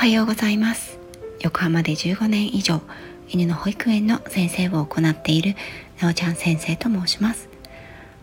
[0.00, 0.98] はようございます。
[1.40, 2.80] 横浜で15年以上
[3.28, 5.54] 犬の保育園の先生を行っている
[6.00, 7.50] なおちゃん先生と申します。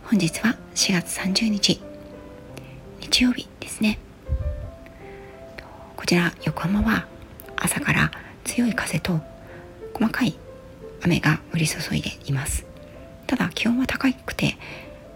[0.05, 1.79] 本日は4月30日
[2.99, 3.99] 日曜日ですね。
[5.95, 7.05] こちら横浜は
[7.55, 8.11] 朝から
[8.43, 9.19] 強い風と
[9.93, 10.35] 細かい
[11.03, 12.65] 雨が降り注いでいます。
[13.27, 14.57] ただ気温は高くて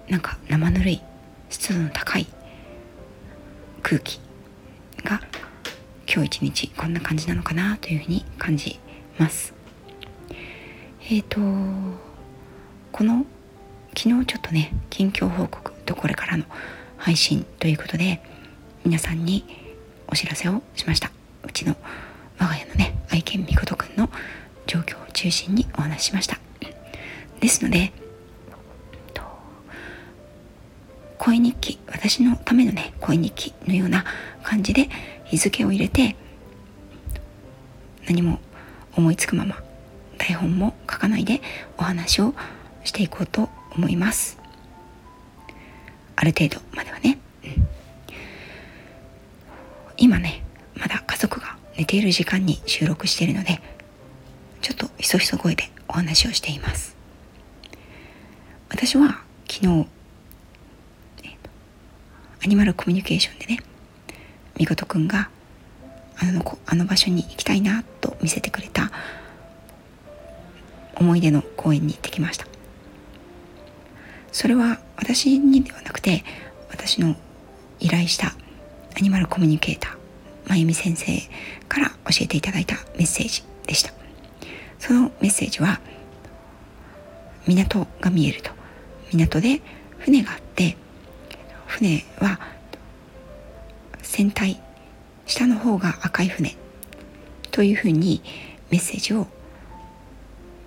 [0.10, 1.02] なんか生ぬるい
[1.50, 2.28] 湿度の高い
[3.82, 4.22] 空気
[5.04, 5.22] が
[6.14, 8.78] 今日一日こんな感じなのかなというふうに感じ
[9.18, 9.54] ます。
[11.10, 11.40] えっ、ー、と
[12.92, 13.26] この
[13.98, 16.44] 昨日ちょっとね近況報告とこれからの
[16.98, 18.22] 配信ということで
[18.84, 19.46] 皆さんに
[20.10, 21.12] お知らせをしました。
[21.46, 21.78] うちの
[22.38, 24.10] 我が家のね愛犬みことくんの
[24.68, 26.38] 状況を中心にお話ししました。
[27.40, 27.94] ですので
[31.22, 34.04] 声日記私のためのね声日記のような
[34.42, 34.90] 感じで
[35.32, 36.16] 日付を入れて
[38.06, 38.40] 何も
[38.96, 39.64] 思いつくまま
[40.18, 41.42] 台本も書かないで
[41.78, 42.34] お話を
[42.84, 44.38] していこうと思います。
[46.18, 47.18] ある程度まではね、
[49.98, 50.44] 今ね
[50.76, 53.62] まだ家族が寝ている時間に収録しているので
[54.62, 56.96] ちょっとひそひそ声でお話をしています。
[58.70, 59.88] 私は昨日、
[62.44, 63.60] アニマルコミュニケーションでね
[64.62, 65.30] みことくんが
[66.20, 68.92] あのあの場所に行きたいなと見せてくれた
[70.96, 72.46] 思い出の公園に行ってきました。
[74.32, 76.24] それは私にではなくて
[76.70, 77.16] 私の
[77.80, 78.36] 依頼した
[78.96, 79.98] アニマルコミュニケーター
[80.48, 81.08] まゆみ先生
[81.68, 83.92] から教えていただいたメッセージでした。
[84.78, 85.82] そのメッセージは
[87.48, 88.52] 港が見えると。
[89.12, 89.60] 港で
[89.98, 90.78] 船があって
[91.66, 92.40] 船は
[94.12, 94.62] 船体
[95.26, 96.58] 下の方が赤い船
[97.50, 98.22] というふうに
[98.70, 99.26] メッセージを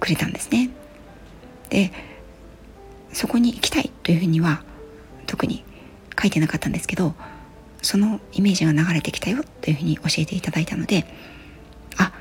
[0.01, 0.71] くれたんですね。
[1.69, 1.93] で
[3.13, 4.63] そこに行きたいというふうには
[5.27, 5.63] 特に
[6.19, 7.15] 書いてなかったんですけど
[7.83, 11.05] そのイメージが流れてきたよというふうに教えていただいたので
[11.99, 12.13] あ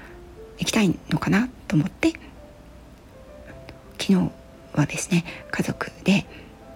[0.60, 2.12] 行きたいのかなと思って
[3.98, 4.16] 昨日
[4.74, 6.26] はですね家族で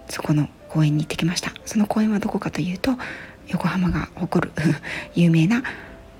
[0.08, 1.52] そこの公園に行ってきました。
[1.66, 2.92] その公園はどこかというと
[3.48, 4.52] 横浜が誇る
[5.14, 5.62] 有名な、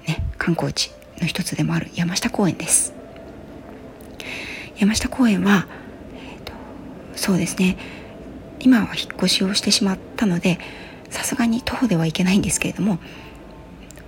[0.07, 0.91] ね、観光地
[1.21, 2.93] の一つでもある山下公園です。
[4.79, 5.67] 山下公園は、
[6.15, 6.53] えーと、
[7.17, 7.77] そうですね。
[8.61, 10.59] 今は引っ越しをしてしまったので
[11.11, 12.99] さすがに徒歩では行けないんですけれども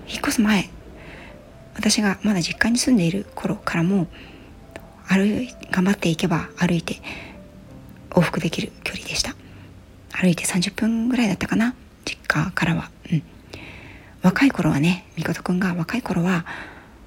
[0.08, 0.68] 引っ越す前
[1.74, 4.08] 私がまだ実家に住んでいる頃からも
[5.06, 6.96] 歩い頑張っていけば歩いて
[8.10, 9.34] 往復できる距離でした。
[10.12, 11.74] 歩いて30分ぐらいだったかな。
[12.04, 12.90] 実家からは。
[13.12, 13.22] うん。
[14.22, 16.44] 若い頃はねみことくんが若い頃は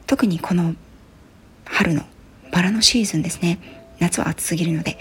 [0.08, 0.74] 特にこの
[1.66, 2.02] 春の
[2.52, 3.60] バラのシーズンですね。
[4.00, 4.98] 夏は暑すぎるので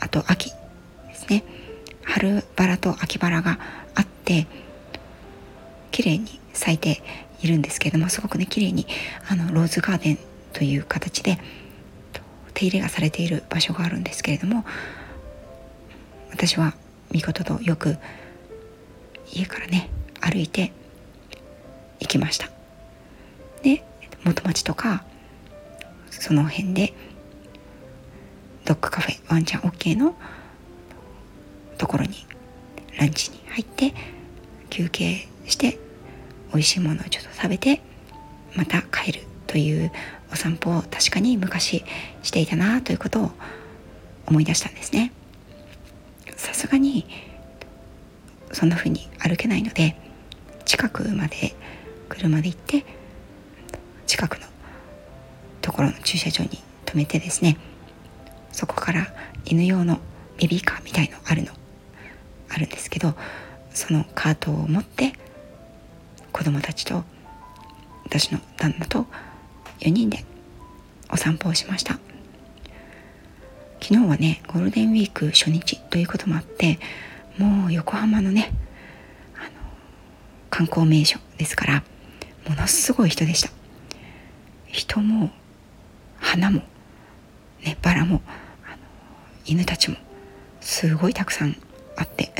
[0.00, 0.50] あと秋
[1.08, 1.44] ですね。
[2.02, 3.58] 春バラと秋バラが
[3.94, 4.46] あって
[5.90, 7.02] 綺麗に咲いて
[7.42, 8.86] いるんですけれどもすごくね綺麗に
[9.28, 10.18] あのローズガーデン
[10.52, 11.38] という形で
[12.54, 14.64] 手入れがされている場所があるんですけれども
[16.30, 16.74] 私は
[17.10, 17.98] 見事とよく
[19.32, 20.72] 家からね歩いて
[22.00, 22.48] 行きました。
[23.62, 23.84] で
[24.24, 25.04] 元町とか
[26.10, 26.94] その辺で
[28.64, 30.16] ドッグカフェワンちゃん OK の
[31.78, 32.26] ところに
[32.98, 33.94] ランチに入って
[34.70, 35.78] 休憩して
[36.52, 37.80] 美味しいものをちょっと食べて
[38.54, 39.92] また帰るという
[40.32, 41.84] お散歩を確かに昔
[42.22, 43.30] していたなということを
[44.26, 45.12] 思い出したんですね。
[46.36, 47.06] さすがに
[48.56, 49.94] そんな風に歩けないので
[50.64, 51.54] 近くまで
[52.08, 52.86] 車で行って
[54.06, 54.46] 近くの
[55.60, 57.58] ところの駐車場に止めてですね
[58.52, 59.08] そこから
[59.44, 59.98] 犬用の
[60.38, 61.52] ベビーカーみたいのあるの
[62.48, 63.14] あるんですけど
[63.74, 65.12] そのカートを持って
[66.32, 67.04] 子供たちと
[68.06, 69.04] 私の旦那と
[69.80, 70.24] 4人で
[71.12, 71.98] お散歩をしました。
[73.82, 76.78] 昨日はねゴールデンウィーク初日ということもあって
[77.38, 78.52] もう横浜のね
[79.34, 79.50] あの
[80.50, 81.84] 観光名所ですから
[82.48, 83.50] ものすごい人でした。
[84.66, 85.30] 人も
[86.18, 86.62] 花も
[87.62, 88.20] ねバラも
[89.44, 89.96] 犬たちも
[90.60, 91.56] すごいたくさん
[91.96, 92.32] あって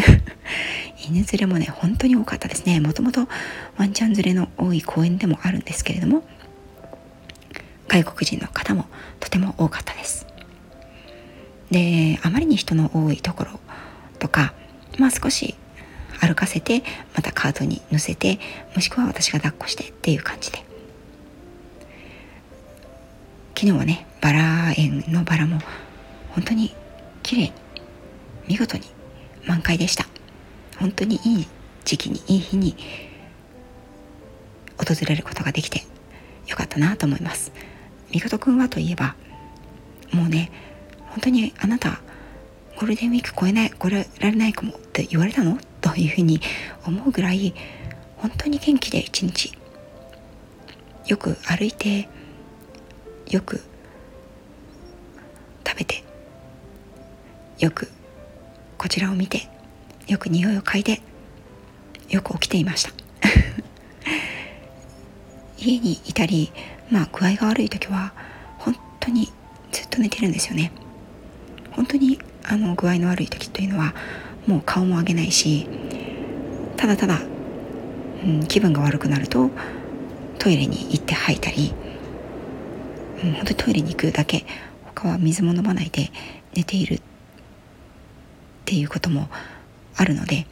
[1.09, 2.81] 犬連れもね本当に多かったですね。
[2.81, 3.29] もともと
[3.77, 6.25] ワンちゃん連れの多い公園でもあるんですけれども
[7.89, 8.87] 外国人の方も
[9.21, 10.27] とても多かったです。
[11.71, 13.61] であまりに人の多いところ
[14.19, 14.55] とか
[14.99, 15.55] まあ少し
[16.21, 16.83] 歩かせて
[17.15, 18.39] またカートに乗せて
[18.75, 20.65] もしくは私が抱っこしてっていう感じで。
[23.55, 25.59] 昨日はねバラ園のバラも
[26.31, 26.75] 本当に
[27.23, 27.53] 綺麗
[28.47, 28.85] 見事に
[29.47, 30.07] 満開でした。
[30.79, 31.47] 本当にいい
[31.85, 32.77] 時期にいい日に
[34.77, 35.85] 訪れることができて
[36.47, 37.53] よかったなと思います。
[38.13, 39.17] みことくんはといえば
[40.13, 40.51] もうね
[41.07, 42.01] 本当にあなた
[42.77, 46.41] ゴールデンウィーク超えない超えられないかもって言われたのというふうに
[46.87, 47.55] 思うぐらい
[48.19, 49.53] 本当に元気で一日。
[51.07, 52.09] よく歩いて
[53.31, 53.63] よく
[55.65, 56.03] 食べて
[57.61, 57.89] よく
[58.77, 59.49] こちらを見て
[60.09, 61.01] よく匂いを嗅いで
[62.09, 62.91] よく起きていました。
[65.59, 66.53] 家にいたり
[66.91, 68.13] まあ具合が悪い時は
[68.59, 69.33] 本当に
[69.73, 70.73] ずっと寝てるんですよね。
[71.73, 72.19] 本当に
[72.49, 73.95] あの具合の悪い時というのは
[74.47, 75.67] もう顔も上げないし
[76.77, 77.21] ただただ、
[78.25, 79.51] うん、気分が悪くなると
[80.39, 81.75] トイレに行って吐いたり、
[83.25, 84.45] うん、本当にトイレに行くだけ
[84.85, 86.11] 他は水も飲まないで
[86.55, 87.01] 寝ているっ
[88.65, 89.29] ていうことも
[89.97, 90.47] あるので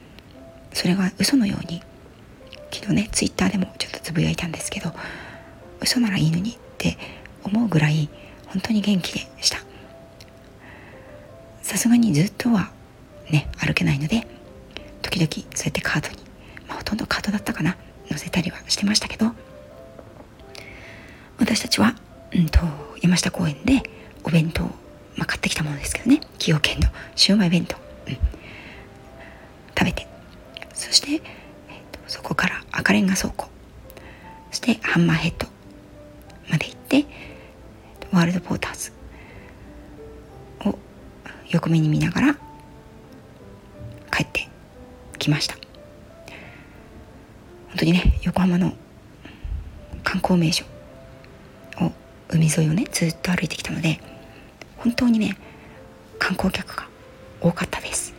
[0.72, 1.80] それが嘘のように
[2.72, 4.92] 昨日ねツイッターでもちょっとつぶやいたんですけど
[5.80, 6.98] 嘘ならいいのにって
[7.44, 8.08] 思うぐらい
[8.46, 9.73] 本当に元気でした。
[11.74, 12.70] さすがにずっとは
[13.32, 14.28] ね歩けないので
[15.02, 16.18] 時々そうやってカートに、
[16.68, 17.76] まあ、ほとんどカートだったかな
[18.08, 19.32] 載せたりはしてましたけど
[21.40, 21.96] 私たちは、
[22.32, 22.60] うんと、
[23.02, 23.82] 山下公園で
[24.22, 24.62] お弁当、
[25.16, 26.86] まあ、買ってきたものですけどね崎陽軒の
[27.16, 27.76] シウマイ弁当、
[28.06, 28.14] うん、
[29.76, 30.06] 食べて
[30.74, 31.20] そして、えー
[31.90, 33.48] と、そこから赤レンガ倉庫
[34.52, 35.48] そしてハンマーヘッド
[36.48, 37.04] まで行って
[38.12, 38.92] ワールドポーターズ
[41.54, 42.34] 横目に見ながら
[44.10, 44.48] 帰って
[45.18, 45.54] きました。
[47.68, 48.72] 本当にね横浜の
[50.02, 50.64] 観光名所
[51.80, 51.92] を
[52.28, 54.00] 海沿いをねずっと歩いてきたので
[54.76, 55.36] 本当にね
[56.18, 56.88] 観光客が
[57.40, 58.14] 多かったです。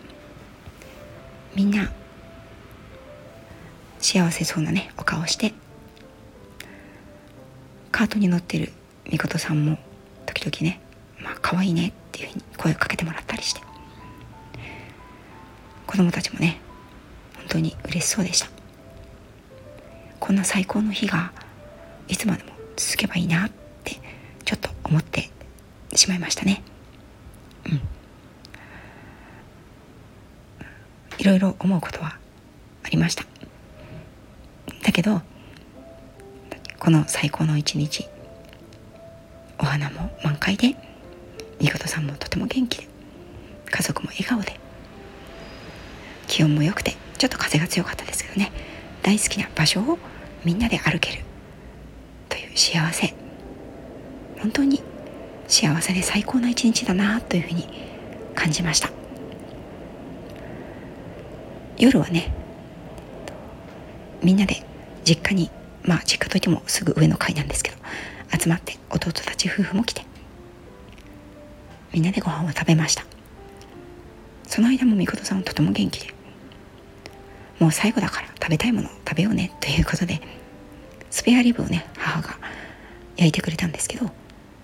[1.56, 1.92] みんな
[4.00, 5.54] 幸せそうなねお顔して
[7.92, 8.72] カートに乗ってる
[9.10, 9.78] みことさんも
[10.26, 10.80] 時々ね
[11.26, 13.62] まあ可愛いねっていうふうに声をかけてもらったりして。
[15.88, 16.60] 子供たちもね
[17.36, 18.48] 本当に嬉しそうでした。
[20.20, 21.32] こんな最高の日が
[22.08, 23.52] いつまでも続けばいいなっ
[23.84, 24.00] て
[24.44, 25.30] ちょっと思って
[25.94, 26.64] しまいましたね。
[27.70, 27.82] うん。
[31.18, 32.18] いろいろ思うことは
[32.84, 33.24] ありました。
[34.84, 35.22] だけど
[36.80, 38.08] この最高の一日
[39.60, 40.76] お花も満開で
[41.60, 42.88] みことさんもとても元気で
[43.72, 44.60] 家族も笑顔で
[46.28, 48.52] 気温も良くてちょっと風が強かったですけどね
[49.02, 49.98] 大好きな場所を
[50.44, 51.24] みんなで歩ける
[52.30, 53.14] という幸せ。
[54.40, 54.82] 本当に
[55.48, 57.68] 幸せで最高な一日だなというふうに
[58.36, 58.90] 感じました。
[61.78, 62.32] 夜はね
[64.24, 64.64] みんなで
[65.04, 65.50] 実家に
[65.84, 67.78] まあ実家といってもすぐ上の階なんですけど
[68.40, 70.06] 集まって弟たち夫婦も来て
[71.96, 73.06] みんなでご飯を食べました。
[74.46, 76.14] その間もみことさんはとても元気で
[77.58, 80.20] もう最後だから食べたいものを食べようねということで
[81.10, 82.38] スペアリブをね母が
[83.16, 84.12] 焼いてくれたんですけど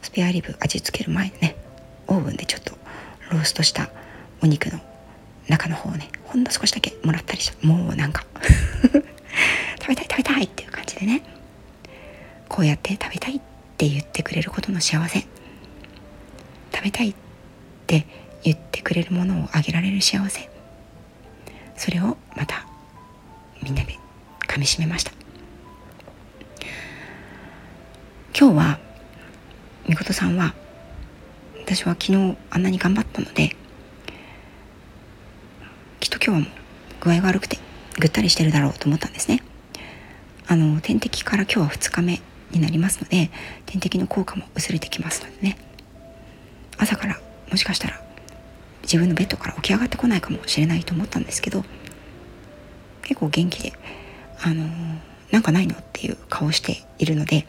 [0.02, 1.56] スペアリブ味付ける前にね
[2.08, 2.78] オーブンでちょっと
[3.32, 3.90] ローストした
[4.44, 4.82] お肉の
[5.48, 7.66] 中の方をねほんの少しだけもらったりした。
[7.66, 8.26] もうなんか。
[9.82, 11.24] 食べたい食べたいっていう感じでね。
[12.50, 13.42] こうやって食べたいっ
[13.78, 15.26] て言ってくれることの幸せ。
[16.74, 17.16] 食べたい
[17.92, 18.06] って
[18.44, 20.50] 言ってくれるものをあげられる幸せ。
[21.76, 22.66] それをまた
[23.62, 23.98] みんなで
[24.48, 25.12] かみしめました。
[28.38, 28.80] 今日は
[29.90, 30.54] みことさんは
[31.66, 33.56] 私は昨日あんなに頑張ったので
[36.00, 36.48] きっと今日はもう
[37.02, 37.60] 具合が悪くて
[38.00, 39.44] ぐったりしてるだろうと思ったんですね。
[40.48, 42.22] あの点滴から今日は2日目
[42.52, 43.30] になりますので
[43.66, 45.58] 点滴の効果も薄れてきますのでね。
[46.78, 47.20] 朝から
[47.52, 48.02] もしかしたら
[48.84, 51.64] 自分のベッドから起き上がってこないかもしれないと思ったんですけど
[53.04, 53.74] 結構元気で
[54.44, 54.66] あの、
[55.32, 57.46] なんかないのっていう顔しているので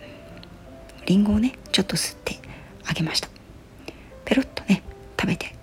[1.07, 2.37] りんごをねちょっと吸って
[2.85, 3.29] あげました。
[4.25, 4.83] ペロッとね
[5.19, 5.55] 食べて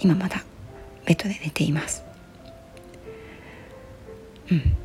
[0.00, 0.42] 今まだ
[1.04, 2.04] ベッドで寝ています。
[4.50, 4.76] うん。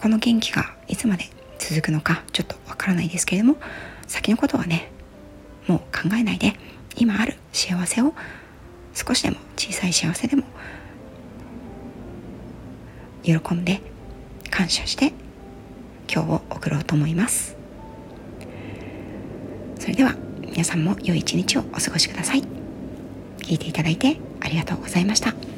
[0.00, 1.24] この元気がいつまで
[1.58, 3.56] 続くのかちょっとわからないですけれども
[4.06, 4.90] 先のことはね
[5.66, 6.54] もう考えないで
[6.96, 8.14] 今ある幸せを
[8.92, 10.44] 少しでも小さい幸せでも
[13.22, 13.80] 喜んで
[14.50, 15.12] 感謝して
[16.12, 17.56] 今日を送ろうと思います
[19.78, 22.42] それでは皆さんも良い一日をお過ごしください
[23.38, 25.53] 聞いていただいてありがとうございました。